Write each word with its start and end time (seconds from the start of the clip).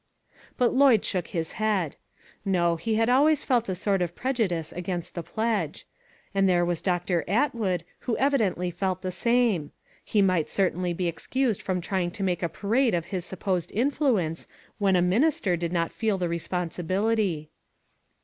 But 0.57 0.73
Lloyd 0.73 1.05
shook 1.05 1.27
his 1.27 1.51
head. 1.61 1.95
No, 2.43 2.75
he 2.75 2.95
had 2.95 3.07
always 3.07 3.43
felt 3.43 3.69
a 3.69 3.75
sort 3.75 4.01
of 4.01 4.15
prejudice 4.15 4.71
against 4.71 5.13
the 5.13 5.21
pledge. 5.21 5.85
And 6.33 6.49
there 6.49 6.65
was 6.65 6.81
Doctor 6.81 7.23
Atwood, 7.27 7.83
who 7.99 8.17
evidently 8.17 8.71
felt 8.71 9.03
the 9.03 9.11
same. 9.11 9.69
He 10.03 10.23
might 10.23 10.49
certainly 10.49 10.91
be 10.91 11.07
excused 11.07 11.61
from 11.61 11.81
trying 11.81 12.09
to 12.09 12.23
make 12.23 12.41
a 12.41 12.49
parade 12.49 12.93
PLEDGES. 12.93 13.09
415 13.11 13.11
of 13.11 13.13
his 13.13 13.25
supposed 13.25 13.71
influence, 13.79 14.47
when 14.79 14.95
a 14.95 15.03
minister 15.03 15.55
did 15.55 15.71
not 15.71 15.91
feel 15.91 16.17
the 16.17 16.27
responsibility. 16.27 17.51